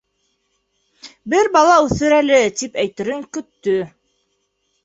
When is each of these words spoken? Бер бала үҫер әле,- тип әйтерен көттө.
Бер 1.33 1.51
бала 1.57 1.75
үҫер 1.87 2.17
әле,- 2.21 2.39
тип 2.63 2.81
әйтерен 2.85 3.23
көттө. 3.39 3.77